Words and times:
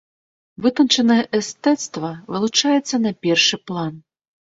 Вытанчанае 0.65 1.17
эстэцтва 1.39 2.09
вылучаецца 2.31 2.95
на 3.05 3.11
першы 3.27 3.61
план. 3.73 3.93